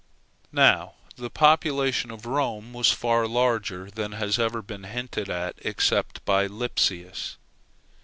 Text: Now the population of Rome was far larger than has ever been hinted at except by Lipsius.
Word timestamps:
Now 0.51 0.95
the 1.15 1.29
population 1.29 2.09
of 2.09 2.25
Rome 2.25 2.73
was 2.73 2.91
far 2.91 3.27
larger 3.27 3.91
than 3.91 4.13
has 4.13 4.39
ever 4.39 4.63
been 4.63 4.85
hinted 4.85 5.29
at 5.29 5.59
except 5.63 6.25
by 6.25 6.47
Lipsius. 6.47 7.37